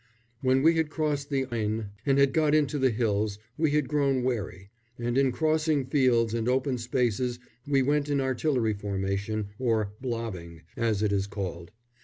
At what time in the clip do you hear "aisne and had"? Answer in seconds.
1.51-2.33